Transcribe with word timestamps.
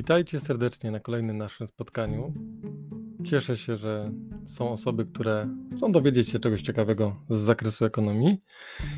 Witajcie 0.00 0.40
serdecznie 0.40 0.90
na 0.90 1.00
kolejnym 1.00 1.38
naszym 1.38 1.66
spotkaniu. 1.66 2.34
Cieszę 3.24 3.56
się, 3.56 3.76
że 3.76 4.12
są 4.44 4.70
osoby, 4.70 5.06
które 5.06 5.48
chcą 5.72 5.92
dowiedzieć 5.92 6.28
się 6.28 6.38
czegoś 6.38 6.62
ciekawego 6.62 7.16
z 7.30 7.38
zakresu 7.38 7.84
ekonomii. 7.84 8.40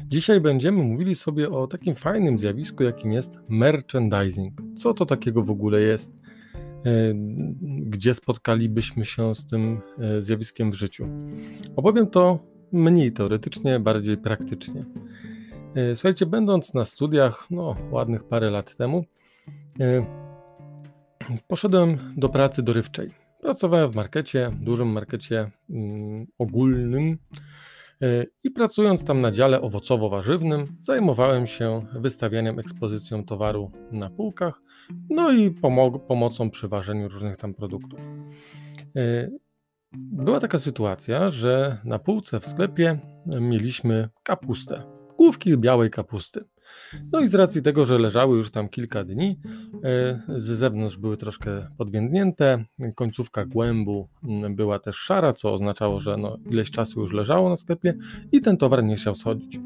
Dzisiaj 0.08 0.40
będziemy 0.40 0.82
mówili 0.82 1.14
sobie 1.14 1.50
o 1.50 1.66
takim 1.66 1.94
fajnym 1.94 2.38
zjawisku, 2.38 2.82
jakim 2.82 3.12
jest 3.12 3.38
merchandising. 3.48 4.60
Co 4.78 4.94
to 4.94 5.06
takiego 5.06 5.42
w 5.42 5.50
ogóle 5.50 5.80
jest? 5.80 6.14
E, 6.14 7.14
gdzie 7.62 8.14
spotkalibyśmy 8.14 9.04
się 9.04 9.34
z 9.34 9.46
tym 9.46 9.80
e, 9.98 10.22
zjawiskiem 10.22 10.70
w 10.70 10.74
życiu? 10.74 11.08
Opowiem 11.76 12.06
to 12.06 12.38
mniej 12.72 13.12
teoretycznie, 13.12 13.80
bardziej 13.80 14.16
praktycznie. 14.16 14.84
E, 15.74 15.96
słuchajcie, 15.96 16.26
będąc 16.26 16.74
na 16.74 16.84
studiach, 16.84 17.46
no 17.50 17.76
ładnych 17.90 18.24
parę 18.24 18.50
lat 18.50 18.76
temu, 18.76 19.04
Poszedłem 21.48 22.14
do 22.16 22.28
pracy 22.28 22.62
dorywczej. 22.62 23.10
Pracowałem 23.40 23.92
w 23.92 23.96
markecie, 23.96 24.50
dużym 24.60 24.88
markecie 24.88 25.50
mm, 25.70 26.26
ogólnym 26.38 27.18
e, 28.02 28.24
i 28.44 28.50
pracując 28.50 29.04
tam 29.04 29.20
na 29.20 29.30
dziale 29.30 29.60
owocowo-warzywnym, 29.60 30.66
zajmowałem 30.80 31.46
się 31.46 31.86
wystawianiem, 31.94 32.58
ekspozycją 32.58 33.24
towaru 33.24 33.70
na 33.92 34.10
półkach, 34.10 34.62
no 35.10 35.32
i 35.32 35.50
pomocą 36.08 36.50
przy 36.50 36.68
ważeniu 36.68 37.08
różnych 37.08 37.36
tam 37.36 37.54
produktów. 37.54 38.00
E, 38.96 39.30
była 39.92 40.40
taka 40.40 40.58
sytuacja, 40.58 41.30
że 41.30 41.78
na 41.84 41.98
półce 41.98 42.40
w 42.40 42.46
sklepie 42.46 42.98
mieliśmy 43.40 44.08
kapustę, 44.22 44.82
główki 45.16 45.56
białej 45.58 45.90
kapusty. 45.90 46.44
No 47.12 47.20
i 47.20 47.26
z 47.26 47.34
racji 47.34 47.62
tego, 47.62 47.84
że 47.84 47.98
leżały 47.98 48.38
już 48.38 48.50
tam 48.50 48.68
kilka 48.68 49.04
dni, 49.04 49.40
e, 49.84 50.22
z 50.36 50.44
zewnątrz 50.44 50.96
były 50.96 51.16
troszkę 51.16 51.66
podwiędnięte, 51.78 52.64
końcówka 52.94 53.44
głębu 53.44 54.08
mm, 54.24 54.56
była 54.56 54.78
też 54.78 54.96
szara, 54.96 55.32
co 55.32 55.52
oznaczało, 55.52 56.00
że 56.00 56.16
no 56.16 56.36
ileś 56.50 56.70
czasu 56.70 57.00
już 57.00 57.12
leżało 57.12 57.48
na 57.48 57.56
sklepie 57.56 57.94
i 58.32 58.40
ten 58.40 58.56
towar 58.56 58.84
nie 58.84 58.96
chciał 58.96 59.14
schodzić. 59.14 59.60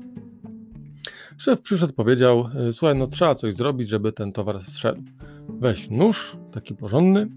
Szef 1.36 1.60
przyszedł, 1.60 1.92
powiedział: 1.92 2.48
e, 2.68 2.72
Słuchaj, 2.72 2.96
no 2.96 3.06
trzeba 3.06 3.34
coś 3.34 3.54
zrobić, 3.54 3.88
żeby 3.88 4.12
ten 4.12 4.32
towar 4.32 4.62
zszedł. 4.62 5.02
Weź 5.48 5.90
nóż, 5.90 6.36
taki 6.52 6.74
porządny, 6.74 7.28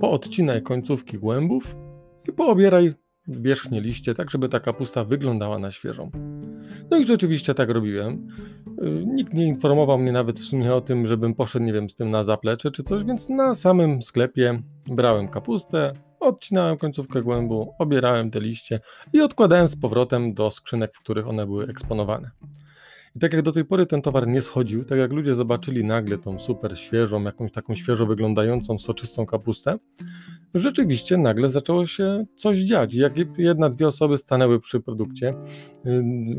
poodcinaj 0.00 0.62
końcówki 0.62 1.18
głębów 1.18 1.76
i 2.28 2.32
poobieraj 2.32 2.92
wierzchnie 3.28 3.80
liście, 3.80 4.14
tak 4.14 4.30
żeby 4.30 4.48
ta 4.48 4.60
kapusta 4.60 5.04
wyglądała 5.04 5.58
na 5.58 5.70
świeżą. 5.70 6.10
No 6.90 6.96
i 6.96 7.06
rzeczywiście 7.06 7.54
tak 7.54 7.70
robiłem. 7.70 8.28
Y, 8.82 9.04
nikt 9.06 9.34
nie 9.34 9.46
informował 9.46 9.98
mnie 9.98 10.12
nawet 10.12 10.38
w 10.38 10.44
sumie 10.44 10.74
o 10.74 10.80
tym, 10.80 11.06
żebym 11.06 11.34
poszedł, 11.34 11.64
nie 11.64 11.72
wiem, 11.72 11.90
z 11.90 11.94
tym 11.94 12.10
na 12.10 12.24
zaplecze 12.24 12.70
czy 12.70 12.82
coś, 12.82 13.04
więc 13.04 13.28
na 13.28 13.54
samym 13.54 14.02
sklepie 14.02 14.62
brałem 14.86 15.28
kapustę, 15.28 15.92
odcinałem 16.20 16.78
końcówkę 16.78 17.22
głębu, 17.22 17.74
obierałem 17.78 18.30
te 18.30 18.40
liście 18.40 18.80
i 19.12 19.20
odkładałem 19.20 19.68
z 19.68 19.80
powrotem 19.80 20.34
do 20.34 20.50
skrzynek, 20.50 20.94
w 20.94 21.00
których 21.00 21.28
one 21.28 21.46
były 21.46 21.66
eksponowane. 21.68 22.30
I 23.16 23.18
tak 23.18 23.32
jak 23.32 23.42
do 23.42 23.52
tej 23.52 23.64
pory 23.64 23.86
ten 23.86 24.02
towar 24.02 24.28
nie 24.28 24.42
schodził, 24.42 24.84
tak 24.84 24.98
jak 24.98 25.12
ludzie 25.12 25.34
zobaczyli 25.34 25.84
nagle 25.84 26.18
tą 26.18 26.38
super 26.38 26.78
świeżą, 26.78 27.22
jakąś 27.22 27.52
taką 27.52 27.74
świeżo 27.74 28.06
wyglądającą, 28.06 28.78
soczystą 28.78 29.26
kapustę, 29.26 29.76
rzeczywiście 30.54 31.18
nagle 31.18 31.48
zaczęło 31.48 31.86
się 31.86 32.24
coś 32.36 32.58
dziać. 32.58 32.94
Jak 32.94 33.12
jedna, 33.38 33.70
dwie 33.70 33.86
osoby 33.86 34.18
stanęły 34.18 34.60
przy 34.60 34.80
produkcie, 34.80 35.34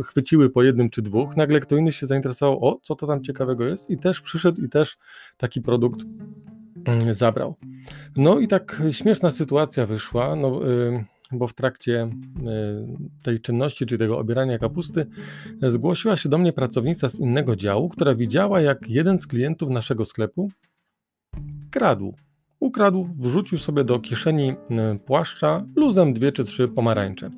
chwyciły 0.04 0.50
po 0.50 0.64
jednym 0.64 0.90
czy 0.90 1.02
dwóch, 1.02 1.38
nagle 1.38 1.60
kto 1.60 1.78
inny 1.78 1.92
się 1.92 2.08
zainteresował, 2.08 2.66
o, 2.66 2.80
co 2.84 2.96
to 2.96 3.08
tam 3.08 3.24
ciekawego 3.24 3.66
jest 3.66 3.90
i 3.90 3.98
też 3.98 4.22
przyszedł 4.22 4.62
i 4.62 4.70
też 4.70 4.98
taki 5.38 5.62
produkt 5.62 6.00
zabrał. 7.12 7.56
No 8.16 8.40
i 8.40 8.48
tak 8.48 8.82
śmieszna 8.92 9.32
sytuacja 9.32 9.86
wyszła, 9.86 10.36
no, 10.36 10.60
bo 11.34 11.48
w 11.48 11.54
trakcie 11.54 12.10
tej 13.24 13.40
czynności, 13.40 13.86
czy 13.86 13.98
tego 13.98 14.20
obierania 14.20 14.60
kapusty, 14.60 15.06
zgłosiła 15.62 16.16
się 16.16 16.30
do 16.30 16.38
mnie 16.38 16.54
pracownica 16.54 17.10
z 17.10 17.20
innego 17.20 17.56
działu, 17.56 17.90
która 17.90 18.16
widziała, 18.16 18.62
jak 18.62 18.90
jeden 18.90 19.20
z 19.20 19.28
klientów 19.28 19.70
naszego 19.70 20.06
sklepu 20.06 20.52
kradł 21.72 22.16
ukradł, 22.64 23.10
wrzucił 23.20 23.58
sobie 23.58 23.84
do 23.84 24.00
kieszeni 24.00 24.50
e, 24.50 25.00
płaszcza 25.06 25.66
luzem 25.76 26.14
dwie 26.14 26.32
czy 26.32 26.44
trzy 26.44 26.68
pomarańcze. 26.68 27.30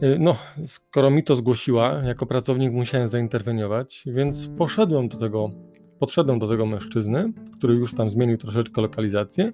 E, 0.00 0.18
no, 0.18 0.36
skoro 0.66 1.10
mi 1.10 1.24
to 1.24 1.36
zgłosiła, 1.36 1.92
jako 1.92 2.26
pracownik 2.26 2.72
musiałem 2.72 3.08
zainterweniować, 3.08 4.02
więc 4.06 4.48
poszedłem 4.58 5.08
do 5.08 5.16
tego, 5.16 5.50
podszedłem 5.98 6.38
do 6.38 6.48
tego 6.48 6.66
mężczyzny, 6.66 7.32
który 7.58 7.74
już 7.74 7.94
tam 7.94 8.10
zmienił 8.10 8.38
troszeczkę 8.38 8.82
lokalizację 8.82 9.52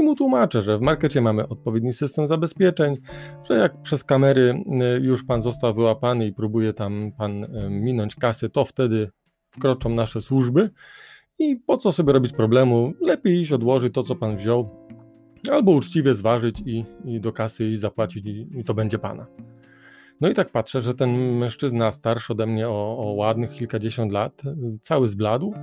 i 0.00 0.02
mu 0.02 0.14
tłumaczę, 0.14 0.62
że 0.62 0.78
w 0.78 0.80
markecie 0.80 1.20
mamy 1.20 1.48
odpowiedni 1.48 1.92
system 1.92 2.28
zabezpieczeń, 2.28 2.96
że 3.44 3.54
jak 3.54 3.82
przez 3.82 4.04
kamery 4.04 4.64
e, 4.80 5.00
już 5.00 5.24
pan 5.24 5.42
został 5.42 5.74
wyłapany 5.74 6.26
i 6.26 6.32
próbuje 6.32 6.72
tam 6.72 7.12
pan 7.18 7.46
minąć 7.70 8.14
kasy, 8.14 8.50
to 8.50 8.64
wtedy 8.64 9.10
wkroczą 9.50 9.90
nasze 9.90 10.22
służby 10.22 10.70
i 11.40 11.56
po 11.56 11.76
co 11.76 11.92
sobie 11.92 12.12
robić 12.12 12.32
problemu? 12.32 12.92
Lepiej 13.00 13.40
iść 13.40 13.52
odłożyć 13.52 13.94
to, 13.94 14.02
co 14.02 14.16
pan 14.16 14.36
wziął, 14.36 14.70
albo 15.50 15.72
uczciwie 15.72 16.14
zważyć 16.14 16.62
i, 16.66 16.84
i 17.04 17.20
do 17.20 17.32
kasy 17.32 17.66
i 17.66 17.76
zapłacić, 17.76 18.26
i, 18.26 18.48
i, 18.58 18.64
to 18.64 18.74
będzie 18.74 18.98
pana. 18.98 19.26
No 20.20 20.28
i 20.28 20.34
tak 20.34 20.50
patrzę, 20.50 20.80
że 20.80 20.94
ten 20.94 21.38
mężczyzna 21.38 21.92
starszy 21.92 22.32
ode 22.32 22.46
mnie 22.46 22.68
o, 22.68 22.98
o 22.98 23.12
ładnych 23.12 23.52
kilkadziesiąt 23.52 24.12
lat, 24.12 24.42
cały 24.82 25.08
zbladł. 25.08 25.54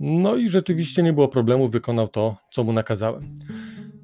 No 0.00 0.36
i 0.36 0.48
rzeczywiście 0.48 1.02
nie 1.02 1.12
było 1.12 1.28
problemu, 1.28 1.68
wykonał 1.68 2.08
to, 2.08 2.36
co 2.52 2.64
mu 2.64 2.72
nakazałem. 2.72 3.34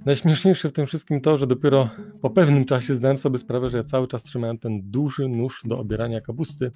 Najśmieszniejsze 0.07 0.69
w 0.69 0.73
tym 0.73 0.87
wszystkim 0.87 1.21
to, 1.21 1.39
że 1.39 1.47
dopiero 1.47 1.89
po 2.23 2.31
pewnym 2.31 2.65
czasie 2.65 2.95
zdałem 2.95 3.19
sobie 3.19 3.39
sprawę, 3.39 3.71
że 3.71 3.77
ja 3.79 3.85
cały 3.85 4.09
czas 4.09 4.23
trzymałem 4.23 4.59
ten 4.59 4.91
duży 4.91 5.29
nóż 5.29 5.63
do 5.65 5.79
obierania 5.79 6.21
kapusty 6.21 6.71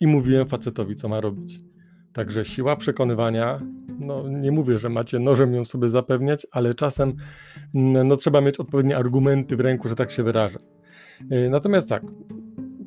i 0.00 0.06
mówiłem 0.06 0.48
facetowi, 0.48 0.96
co 0.96 1.08
ma 1.08 1.20
robić. 1.20 1.58
Także 2.12 2.44
siła 2.44 2.76
przekonywania, 2.76 3.60
no 3.98 4.28
nie 4.28 4.52
mówię, 4.52 4.78
że 4.78 4.88
macie 4.88 5.18
nożem 5.18 5.54
ją 5.54 5.64
sobie 5.64 5.88
zapewniać, 5.88 6.46
ale 6.50 6.74
czasem 6.74 7.14
no, 7.74 8.16
trzeba 8.16 8.40
mieć 8.40 8.60
odpowiednie 8.60 8.96
argumenty 8.96 9.56
w 9.56 9.60
ręku, 9.60 9.88
że 9.88 9.94
tak 9.94 10.10
się 10.10 10.22
wyrażę. 10.22 10.58
Y, 11.32 11.50
natomiast 11.50 11.88
tak, 11.88 12.02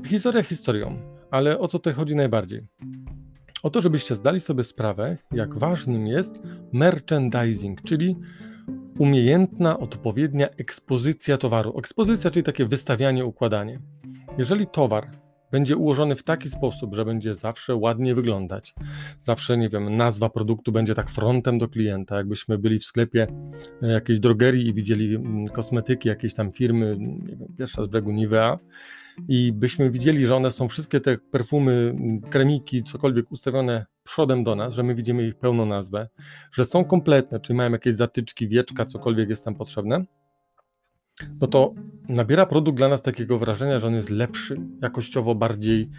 historia 0.05 0.43
historią, 0.43 1.01
ale 1.31 1.59
o 1.59 1.67
co 1.67 1.79
tutaj 1.79 1.93
chodzi 1.93 2.15
najbardziej? 2.15 2.59
O 3.63 3.69
to, 3.69 3.81
żebyście 3.81 4.15
zdali 4.15 4.39
sobie 4.39 4.63
sprawę, 4.63 5.17
jak 5.31 5.57
ważnym 5.57 6.07
jest 6.07 6.33
merchandising, 6.73 7.81
czyli 7.81 8.15
umiejętna, 8.97 9.79
odpowiednia 9.79 10.47
ekspozycja 10.49 11.37
towaru. 11.37 11.79
Ekspozycja, 11.79 12.31
czyli 12.31 12.43
takie 12.43 12.65
wystawianie, 12.65 13.25
układanie. 13.25 13.79
Jeżeli 14.37 14.67
towar 14.67 15.11
będzie 15.51 15.77
ułożony 15.77 16.15
w 16.15 16.23
taki 16.23 16.49
sposób, 16.49 16.95
że 16.95 17.05
będzie 17.05 17.35
zawsze 17.35 17.75
ładnie 17.75 18.15
wyglądać. 18.15 18.75
Zawsze, 19.19 19.57
nie 19.57 19.69
wiem, 19.69 19.97
nazwa 19.97 20.29
produktu 20.29 20.71
będzie 20.71 20.95
tak 20.95 21.09
frontem 21.09 21.57
do 21.57 21.67
klienta. 21.67 22.17
Jakbyśmy 22.17 22.57
byli 22.57 22.79
w 22.79 22.85
sklepie 22.85 23.27
e, 23.81 23.87
jakiejś 23.87 24.19
drogerii 24.19 24.67
i 24.67 24.73
widzieli 24.73 25.15
mm, 25.15 25.47
kosmetyki 25.47 26.09
jakiejś 26.09 26.33
tam 26.33 26.51
firmy, 26.51 26.97
nie 26.99 27.35
wiem, 27.35 27.55
pierwsza 27.57 27.85
z 27.85 27.87
brzegu 27.87 28.11
Nivea, 28.11 28.59
i 29.27 29.51
byśmy 29.53 29.91
widzieli, 29.91 30.25
że 30.25 30.35
one 30.35 30.51
są 30.51 30.67
wszystkie 30.67 30.99
te 30.99 31.17
perfumy, 31.17 31.95
kremiki, 32.29 32.83
cokolwiek 32.83 33.31
ustawione 33.31 33.85
przodem 34.03 34.43
do 34.43 34.55
nas, 34.55 34.73
że 34.73 34.83
my 34.83 34.95
widzimy 34.95 35.27
ich 35.27 35.35
pełną 35.35 35.65
nazwę, 35.65 36.09
że 36.51 36.65
są 36.65 36.85
kompletne, 36.85 37.39
czyli 37.39 37.57
mają 37.57 37.71
jakieś 37.71 37.95
zatyczki, 37.95 38.47
wieczka, 38.47 38.85
cokolwiek 38.85 39.29
jest 39.29 39.45
tam 39.45 39.55
potrzebne, 39.55 40.01
no 41.41 41.47
to 41.47 41.73
nabiera 42.09 42.45
produkt 42.45 42.77
dla 42.77 42.87
nas 42.87 43.01
takiego 43.01 43.39
wrażenia, 43.39 43.79
że 43.79 43.87
on 43.87 43.93
jest 43.93 44.09
lepszy, 44.09 44.57
jakościowo 44.81 45.35
bardziej 45.35 45.89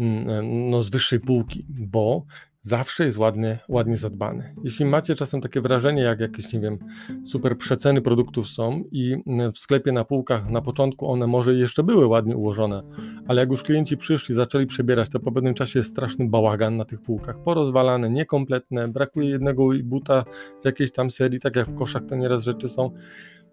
mm, 0.00 0.70
no, 0.70 0.82
z 0.82 0.90
wyższej 0.90 1.20
półki, 1.20 1.66
bo 1.68 2.24
zawsze 2.62 3.04
jest 3.04 3.18
ładnie, 3.18 3.58
ładnie 3.68 3.96
zadbany. 3.96 4.54
Jeśli 4.64 4.84
macie 4.84 5.14
czasem 5.14 5.40
takie 5.40 5.60
wrażenie, 5.60 6.02
jak 6.02 6.20
jakieś, 6.20 6.52
nie 6.52 6.60
wiem, 6.60 6.78
super 7.24 7.58
przeceny 7.58 8.02
produktów 8.02 8.48
są 8.48 8.84
i 8.92 9.16
mm, 9.26 9.52
w 9.52 9.58
sklepie 9.58 9.92
na 9.92 10.04
półkach 10.04 10.50
na 10.50 10.62
początku 10.62 11.10
one 11.10 11.26
może 11.26 11.54
jeszcze 11.54 11.82
były 11.82 12.06
ładnie 12.06 12.36
ułożone, 12.36 12.82
ale 13.28 13.40
jak 13.40 13.50
już 13.50 13.62
klienci 13.62 13.96
przyszli, 13.96 14.34
zaczęli 14.34 14.66
przebierać, 14.66 15.08
to 15.08 15.20
po 15.20 15.32
pewnym 15.32 15.54
czasie 15.54 15.78
jest 15.78 15.90
straszny 15.90 16.28
bałagan 16.28 16.76
na 16.76 16.84
tych 16.84 17.02
półkach, 17.02 17.42
porozwalane, 17.42 18.10
niekompletne, 18.10 18.88
brakuje 18.88 19.30
jednego 19.30 19.68
buta 19.84 20.24
z 20.56 20.64
jakiejś 20.64 20.92
tam 20.92 21.10
serii, 21.10 21.40
tak 21.40 21.56
jak 21.56 21.68
w 21.68 21.74
koszach 21.74 22.02
to 22.08 22.16
nieraz 22.16 22.42
rzeczy 22.42 22.68
są 22.68 22.90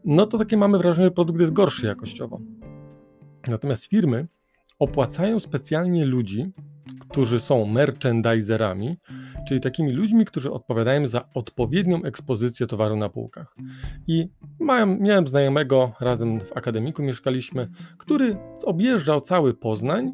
no 0.06 0.26
to 0.26 0.38
takie 0.38 0.58
mamy 0.58 0.78
wrażenie, 0.78 1.08
że 1.08 1.12
produkt 1.12 1.40
jest 1.40 1.54
gorszy 1.54 1.88
jakościowo. 1.88 2.40
Natomiast 3.48 3.86
firmy 3.86 4.28
opłacają 4.80 5.40
specjalnie 5.40 6.06
ludzi, 6.06 6.52
którzy 7.00 7.40
są 7.40 7.66
merchandiserami, 7.66 8.98
czyli 9.48 9.60
takimi 9.60 9.92
ludźmi, 9.92 10.26
którzy 10.26 10.52
odpowiadają 10.52 11.08
za 11.08 11.30
odpowiednią 11.34 12.04
ekspozycję 12.04 12.68
towaru 12.68 12.96
na 12.96 13.10
półkach. 13.10 13.56
I 14.08 14.30
miałem, 14.60 15.00
miałem 15.00 15.28
znajomego, 15.28 15.92
razem 16.00 16.40
w 16.40 16.58
akademiku 16.58 17.04
mieszkaliśmy, 17.04 17.68
który 17.98 18.38
objeżdżał 18.66 19.22
cały 19.22 19.54
Poznań 19.54 20.12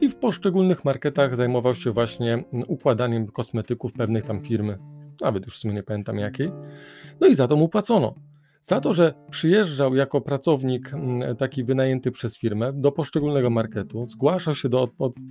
i 0.00 0.08
w 0.08 0.16
poszczególnych 0.16 0.84
marketach 0.84 1.36
zajmował 1.36 1.74
się 1.74 1.92
właśnie 1.92 2.44
układaniem 2.66 3.26
kosmetyków 3.26 3.92
pewnej 3.92 4.22
tam 4.22 4.42
firmy 4.42 4.78
nawet 5.20 5.46
już 5.46 5.56
w 5.56 5.60
sumie 5.60 5.74
nie 5.74 5.82
pamiętam 5.82 6.18
jakiej. 6.18 6.52
No 7.20 7.26
i 7.26 7.34
za 7.34 7.48
to 7.48 7.56
mu 7.56 7.68
płacono. 7.68 8.14
Za 8.68 8.80
to, 8.80 8.94
że 8.94 9.14
przyjeżdżał 9.30 9.94
jako 9.94 10.20
pracownik 10.20 10.94
mm, 10.94 11.36
taki 11.36 11.64
wynajęty 11.64 12.10
przez 12.10 12.38
firmę 12.38 12.72
do 12.72 12.92
poszczególnego 12.92 13.50
marketu, 13.50 14.06
zgłaszał 14.08 14.54
się 14.54 14.68
do, 14.68 14.88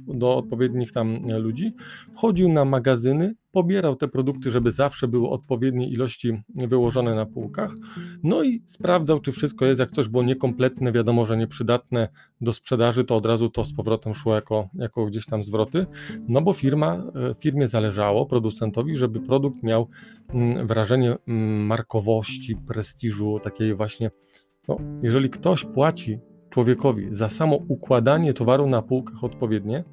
do 0.08 0.38
odpowiednich 0.38 0.92
tam 0.92 1.20
ludzi, 1.38 1.74
wchodził 2.14 2.50
na 2.50 2.66
magazyny, 2.66 3.36
pobierał 3.56 3.96
te 3.96 4.08
produkty, 4.08 4.52
żeby 4.52 4.72
zawsze 4.72 5.08
były 5.08 5.30
odpowiedniej 5.30 5.92
ilości 5.94 6.44
wyłożone 6.56 7.16
na 7.16 7.26
półkach, 7.26 7.76
no 8.24 8.44
i 8.44 8.64
sprawdzał, 8.66 9.20
czy 9.20 9.32
wszystko 9.32 9.66
jest, 9.66 9.80
jak 9.80 9.92
coś 9.92 10.08
było 10.08 10.24
niekompletne, 10.24 10.92
wiadomo, 10.92 11.26
że 11.26 11.38
nieprzydatne 11.38 12.10
do 12.42 12.54
sprzedaży, 12.54 13.04
to 13.04 13.16
od 13.16 13.26
razu 13.26 13.50
to 13.50 13.66
z 13.66 13.74
powrotem 13.74 14.16
szło 14.16 14.36
jako, 14.36 14.70
jako 14.74 15.06
gdzieś 15.06 15.26
tam 15.26 15.44
zwroty, 15.44 15.86
no 16.28 16.42
bo 16.42 16.54
firma, 16.54 16.96
e, 16.96 17.36
firmie 17.40 17.68
zależało, 17.68 18.26
producentowi, 18.26 18.96
żeby 18.96 19.20
produkt 19.20 19.64
miał 19.64 19.88
mm, 20.30 20.68
wrażenie 20.68 21.16
mm, 21.28 21.66
markowości, 21.66 22.56
prestiżu, 22.68 23.40
takiej 23.44 23.76
właśnie, 23.76 24.12
no, 24.68 24.78
jeżeli 25.04 25.30
ktoś 25.30 25.66
płaci 25.66 26.20
człowiekowi 26.50 27.08
za 27.12 27.30
samo 27.30 27.56
układanie 27.56 28.34
towaru 28.34 28.68
na 28.68 28.82
półkach 28.82 29.24
odpowiednie, 29.24 29.84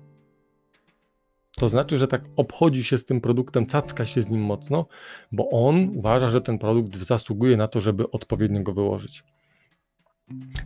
to 1.56 1.68
znaczy, 1.68 1.96
że 1.96 2.08
tak 2.08 2.22
obchodzi 2.36 2.84
się 2.84 2.98
z 2.98 3.04
tym 3.04 3.20
produktem, 3.20 3.66
cacka 3.66 4.04
się 4.04 4.22
z 4.22 4.30
nim 4.30 4.40
mocno, 4.40 4.86
bo 5.32 5.48
on 5.50 5.96
uważa, 5.96 6.30
że 6.30 6.40
ten 6.40 6.58
produkt 6.58 6.96
zasługuje 6.96 7.56
na 7.56 7.68
to, 7.68 7.80
żeby 7.80 8.10
odpowiednio 8.10 8.62
go 8.62 8.72
wyłożyć. 8.72 9.24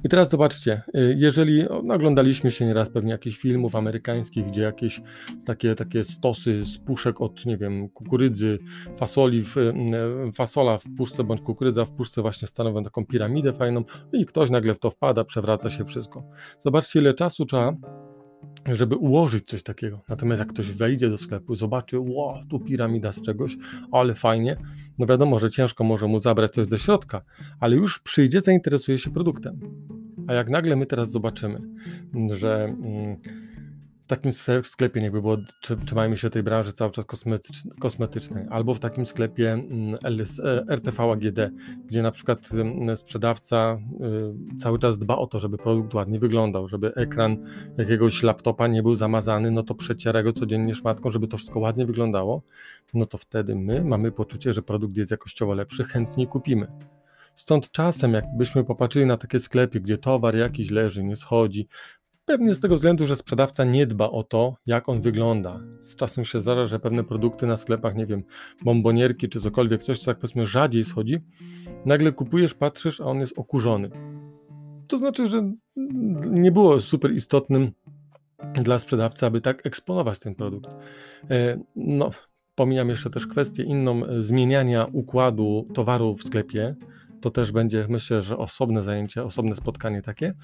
I 0.05 0.09
teraz 0.09 0.31
zobaczcie, 0.31 0.83
y, 0.97 1.15
jeżeli 1.19 1.69
oglądaliśmy 1.69 2.51
się 2.51 2.67
nieraz 2.67 2.91
pewnie 2.91 3.13
jakichś 3.13 3.37
filmów 3.37 3.77
amerykańskich, 3.77 4.47
gdzie 4.47 4.63
jakieś 4.63 5.01
takie, 5.45 5.75
takie 5.75 6.05
stosy 6.05 6.65
z 6.65 6.79
puszek 6.79 7.21
od, 7.21 7.47
nie 7.47 7.57
wiem, 7.57 7.89
kukurydzy, 7.89 8.59
fasoli, 8.97 9.43
w, 9.45 9.57
y, 9.57 9.73
fasola 10.35 10.79
w 10.79 10.85
puszce 10.97 11.25
bądź 11.25 11.41
kukurydza 11.41 11.85
w 11.85 11.93
puszce 11.93 12.23
właśnie 12.23 12.49
stanowią 12.49 12.85
taką 12.85 13.07
piramidę 13.07 13.53
fajną 13.53 13.85
i 14.13 14.27
ktoś 14.27 14.51
nagle 14.51 14.75
w 14.75 14.79
to 14.79 14.91
wpada, 14.91 15.25
przewraca 15.25 15.71
się 15.71 15.85
wszystko. 15.85 16.23
Zobaczcie, 16.61 16.99
ile 16.99 17.15
czasu 17.15 17.47
trzeba 17.47 17.77
żeby 18.73 18.97
ułożyć 18.97 19.47
coś 19.47 19.63
takiego. 19.63 20.01
Natomiast 20.09 20.39
jak 20.39 20.49
ktoś 20.49 20.71
wejdzie 20.71 21.11
do 21.11 21.19
sklepu, 21.19 21.55
zobaczy, 21.55 22.01
wow, 22.01 22.35
tu 22.51 22.61
piramida 22.61 23.13
z 23.13 23.23
czegoś, 23.23 23.57
ale 23.93 24.15
fajnie, 24.15 24.57
no 24.99 25.07
wiadomo, 25.07 25.39
że 25.39 25.51
ciężko 25.51 25.85
może 25.85 26.07
mu 26.07 26.19
zabrać 26.19 26.53
coś 26.53 26.67
ze 26.67 26.79
środka, 26.79 27.23
ale 27.61 27.77
już 27.77 27.99
przyjdzie, 27.99 28.41
zainteresuje 28.41 28.99
się 28.99 29.11
produktem. 29.11 29.61
A 30.27 30.35
jak 30.35 30.51
nagle 30.51 30.77
my 30.77 30.87
teraz 30.87 31.11
zobaczymy, 31.11 31.61
że 32.31 32.65
mm, 32.65 33.17
takim 34.07 34.33
sklepie, 34.63 35.01
jakby 35.01 35.21
było, 35.21 35.37
trzymajmy 35.87 36.17
się 36.17 36.31
tej 36.31 36.43
branży 36.43 36.73
cały 36.73 36.91
czas 36.91 37.05
kosmetycznej, 37.81 38.47
albo 38.51 38.75
w 38.75 38.81
takim 38.81 39.07
sklepie 39.07 39.53
mm, 39.53 39.95
e, 40.45 40.65
RTV 40.69 41.13
AGD, 41.13 41.39
gdzie 41.87 42.03
na 42.03 42.11
przykład 42.11 42.49
mm, 42.53 42.97
sprzedawca 42.97 43.79
y, 44.55 44.57
cały 44.57 44.79
czas 44.79 44.99
dba 44.99 45.17
o 45.17 45.27
to, 45.27 45.39
żeby 45.39 45.59
produkt 45.59 45.95
ładnie 45.95 46.19
wyglądał, 46.19 46.69
żeby 46.69 46.95
ekran 46.95 47.37
jakiegoś 47.79 48.23
laptopa 48.23 48.67
nie 48.67 48.83
był 48.83 48.95
zamazany, 48.95 49.51
no 49.51 49.63
to 49.63 49.75
przeciera 49.75 50.23
go 50.23 50.33
codziennie 50.33 50.75
szmatką, 50.75 51.11
żeby 51.11 51.29
to 51.29 51.37
wszystko 51.37 51.61
ładnie 51.61 51.87
wyglądało, 51.87 52.43
no 52.95 53.07
to 53.07 53.19
wtedy 53.19 53.55
my 53.55 53.85
mamy 53.85 54.13
poczucie, 54.13 54.53
że 54.53 54.63
produkt 54.63 54.97
jest 54.97 55.11
jakościowo 55.11 55.55
lepszy, 55.55 55.85
chętniej 55.85 56.27
kupimy. 56.27 56.67
Stąd 57.35 57.71
czasem, 57.71 58.13
jakbyśmy 58.13 58.65
popatrzyli 58.65 59.07
na 59.07 59.17
takie 59.17 59.41
sklepy, 59.41 59.81
gdzie 59.81 59.99
towar 59.99 60.37
jakiś 60.37 60.71
leży, 60.71 61.05
nie 61.05 61.17
schodzi, 61.17 61.69
Pewnie 62.27 62.55
z 62.55 62.61
tego 62.61 62.75
względu, 62.75 63.07
że 63.07 63.17
sprzedawca 63.17 63.65
nie 63.65 63.87
dba 63.87 64.11
o 64.11 64.23
to, 64.23 64.57
jak 64.67 64.89
on 64.89 65.01
wygląda. 65.01 65.61
Z 65.81 65.97
czasem 65.97 66.25
się 66.25 66.41
zdarza, 66.41 66.67
że 66.67 66.79
pewne 66.79 67.05
produkty 67.05 67.47
na 67.47 67.57
sklepach, 67.57 67.95
nie 67.95 68.07
wiem, 68.07 68.23
bombonierki 68.63 69.29
czy 69.29 69.41
cokolwiek, 69.41 69.83
coś, 69.83 69.99
co 69.99 70.07
tak 70.07 70.19
powiedzmy 70.19 70.47
rzadziej 70.47 70.85
schodzi, 70.85 71.19
nagle 71.85 72.13
kupujesz, 72.13 72.55
patrzysz, 72.55 73.01
a 73.01 73.05
on 73.05 73.21
jest 73.21 73.39
okurzony. 73.39 73.91
To 74.89 74.99
znaczy, 74.99 75.27
że 75.27 75.53
nie 76.27 76.53
było 76.53 76.81
super 76.81 77.13
istotnym 77.15 77.73
dla 78.55 78.79
sprzedawcy, 78.79 79.27
aby 79.27 79.41
tak 79.41 79.67
eksponować 79.67 80.19
ten 80.19 80.35
produkt. 80.35 80.71
E, 81.31 81.59
no, 81.77 82.11
pomijam 82.55 82.89
jeszcze 82.89 83.11
też 83.11 83.27
kwestię 83.27 83.63
inną 83.63 84.07
e, 84.07 84.23
zmieniania 84.23 84.87
układu 84.93 85.69
towaru 85.75 86.17
w 86.17 86.23
sklepie. 86.23 86.75
To 87.21 87.31
też 87.31 87.53
będzie, 87.53 87.87
myślę, 87.89 88.23
że 88.23 88.39
osobne 88.39 88.83
zajęcie, 88.83 89.25
osobne 89.25 89.55
spotkanie 89.55 90.03
takie 90.03 90.35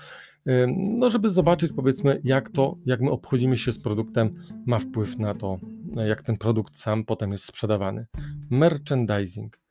no 0.76 1.10
żeby 1.10 1.30
zobaczyć 1.30 1.72
powiedzmy 1.72 2.20
jak 2.24 2.50
to, 2.50 2.76
jak 2.86 3.00
my 3.00 3.10
obchodzimy 3.10 3.58
się 3.58 3.72
z 3.72 3.78
produktem 3.78 4.34
ma 4.66 4.78
wpływ 4.78 5.18
na 5.18 5.34
to, 5.34 5.58
jak 6.06 6.22
ten 6.22 6.36
produkt 6.36 6.78
sam 6.78 7.04
potem 7.04 7.32
jest 7.32 7.44
sprzedawany. 7.44 8.06
Merchandising. 8.50 9.62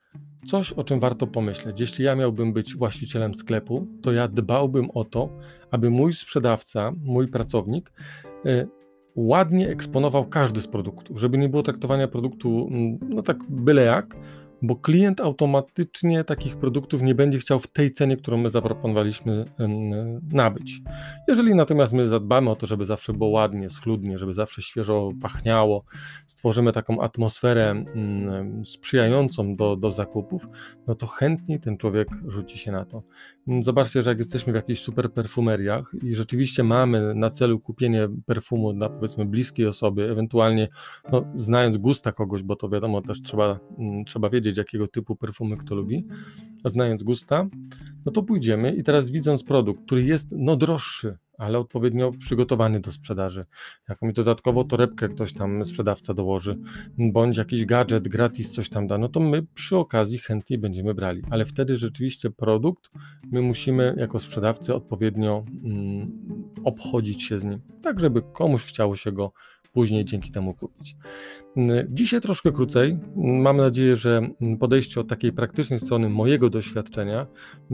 Coś, 0.48 0.74
o 0.74 0.84
czym 0.84 1.00
warto 1.00 1.28
pomyśleć. 1.28 1.80
Jeśli 1.80 2.06
ja 2.06 2.16
miałbym 2.16 2.54
być 2.54 2.76
właścicielem 2.76 3.36
sklepu, 3.36 3.88
to 4.02 4.12
ja 4.12 4.28
dbałbym 4.28 4.92
o 4.94 5.06
to, 5.06 5.30
aby 5.72 5.90
mój 5.90 6.14
sprzedawca, 6.14 6.92
mój 7.04 7.28
pracownik 7.28 7.92
y, 8.46 8.68
ładnie 9.16 9.70
eksponował 9.70 10.26
każdy 10.26 10.62
z 10.62 10.68
produktów, 10.68 11.20
żeby 11.20 11.38
nie 11.38 11.50
było 11.50 11.64
traktowania 11.64 12.08
produktu 12.08 12.68
mm, 12.72 13.00
no 13.16 13.22
tak 13.22 13.38
byle 13.50 13.84
jak, 13.84 14.18
bo 14.62 14.76
klient 14.76 15.22
automatycznie 15.22 16.24
takich 16.24 16.58
produktów 16.58 17.02
nie 17.02 17.16
będzie 17.16 17.40
chciał 17.40 17.60
w 17.60 17.68
tej 17.68 17.92
cenie, 17.92 18.18
którą 18.18 18.38
my 18.38 18.50
zaproponowaliśmy, 18.50 19.46
nabyć. 20.32 20.82
Jeżeli 21.28 21.56
natomiast 21.56 21.94
my 21.94 22.08
zadbamy 22.08 22.50
o 22.50 22.56
to, 22.56 22.68
żeby 22.68 22.86
zawsze 22.86 23.14
było 23.14 23.30
ładnie, 23.30 23.70
schludnie, 23.70 24.18
żeby 24.18 24.34
zawsze 24.34 24.62
świeżo 24.62 25.12
pachniało, 25.22 25.84
stworzymy 26.28 26.72
taką 26.72 27.02
atmosferę 27.02 27.86
sprzyjającą 28.66 29.56
do, 29.56 29.76
do 29.76 29.92
zakupów, 29.92 30.48
no 30.88 30.96
to 30.96 31.08
chętniej 31.08 31.60
ten 31.60 31.78
człowiek 31.78 32.08
rzuci 32.28 32.58
się 32.58 32.72
na 32.72 32.86
to. 32.86 33.04
Zobaczcie, 33.62 34.04
że 34.04 34.10
jak 34.10 34.20
jesteśmy 34.20 34.54
w 34.54 34.56
jakichś 34.56 34.82
super 34.82 35.14
perfumeriach 35.14 35.92
i 36.04 36.16
rzeczywiście 36.16 36.64
mamy 36.64 37.16
na 37.16 37.30
celu 37.30 37.60
kupienie 37.60 38.08
perfumu 38.26 38.74
dla 38.74 38.90
powiedzmy 38.90 39.26
bliskiej 39.26 39.68
osoby, 39.68 40.10
ewentualnie 40.12 40.68
no, 41.12 41.26
znając 41.36 41.78
gusta 41.78 42.12
kogoś, 42.12 42.44
bo 42.44 42.56
to 42.56 42.70
wiadomo 42.70 43.02
też 43.02 43.22
trzeba, 43.22 43.60
trzeba 44.06 44.30
wiedzieć, 44.30 44.51
jakiego 44.58 44.88
typu 44.88 45.16
perfumy 45.16 45.58
kto 45.58 45.76
lubi, 45.76 46.08
a 46.64 46.70
znając 46.70 47.04
gusta, 47.04 47.50
no 48.06 48.12
to 48.12 48.24
pójdziemy 48.24 48.76
i 48.76 48.84
teraz 48.84 49.10
widząc 49.10 49.44
produkt, 49.44 49.86
który 49.86 50.04
jest 50.04 50.34
no 50.38 50.56
droższy, 50.56 51.18
ale 51.38 51.60
odpowiednio 51.60 52.12
przygotowany 52.12 52.80
do 52.80 52.92
sprzedaży. 52.92 53.44
Jakąś 53.90 54.14
dodatkowo 54.14 54.64
torebkę 54.64 55.10
ktoś 55.10 55.34
tam 55.34 55.66
sprzedawca 55.66 56.14
dołoży, 56.14 56.58
bądź 56.98 57.38
jakiś 57.38 57.66
gadżet 57.66 58.08
gratis 58.08 58.52
coś 58.52 58.70
tam 58.70 58.88
da, 58.88 58.98
no 58.98 59.10
to 59.10 59.20
my 59.20 59.44
przy 59.54 59.78
okazji 59.78 60.20
chętniej 60.20 60.60
będziemy 60.60 60.94
brali. 60.94 61.22
Ale 61.30 61.46
wtedy 61.46 61.78
rzeczywiście 61.78 62.30
produkt 62.30 62.92
my 63.32 63.42
musimy 63.42 63.96
jako 63.98 64.20
sprzedawcy 64.20 64.76
odpowiednio 64.76 65.46
mm, 65.64 66.12
obchodzić 66.64 67.24
się 67.24 67.40
z 67.40 67.44
nim, 67.44 67.60
tak 67.82 68.00
żeby 68.00 68.22
komuś 68.34 68.64
chciało 68.64 68.96
się 68.96 69.12
go 69.12 69.32
później 69.72 70.06
dzięki 70.06 70.32
temu 70.32 70.54
kupić. 70.54 70.96
Dzisiaj 71.90 72.22
troszkę 72.22 72.52
krócej. 72.52 72.98
Mam 73.16 73.58
nadzieję, 73.58 73.96
że 73.96 74.22
podejście 74.60 75.00
od 75.00 75.08
takiej 75.08 75.34
praktycznej 75.34 75.80
strony 75.80 76.10
mojego 76.10 76.50
doświadczenia 76.50 77.28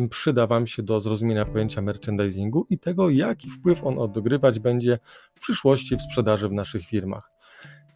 przyda 0.09 0.47
Wam 0.47 0.67
się 0.67 0.83
do 0.83 0.99
zrozumienia 0.99 1.45
pojęcia 1.45 1.81
merchandisingu 1.81 2.67
i 2.69 2.79
tego, 2.79 3.09
jaki 3.09 3.49
wpływ 3.49 3.83
on 3.83 3.99
odgrywać 3.99 4.59
będzie 4.59 4.99
w 5.35 5.39
przyszłości 5.39 5.95
w 5.95 6.01
sprzedaży 6.01 6.49
w 6.49 6.53
naszych 6.53 6.85
firmach. 6.85 7.31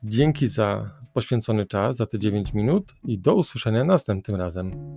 Dzięki 0.04 0.48
za 0.48 0.92
poświęcony 1.14 1.66
czas, 1.66 1.96
za 1.96 2.06
te 2.06 2.20
9 2.20 2.54
minut 2.54 2.94
i 3.04 3.20
do 3.20 3.36
usłyszenia 3.36 3.84
następnym 3.84 4.38
razem. 4.38 4.96